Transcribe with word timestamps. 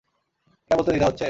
এটা 0.61 0.75
বলতে 0.77 0.91
দ্বিধা 0.91 1.07
হচ্ছে। 1.07 1.19